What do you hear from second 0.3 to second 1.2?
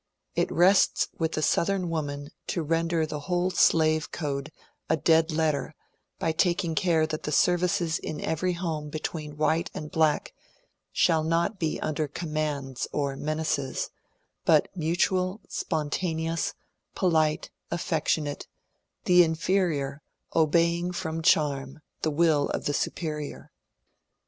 It rests